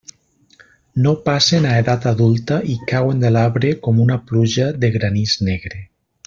[1.07, 5.85] No passen a edat adulta i cauen de l'arbre com una pluja de granís negre.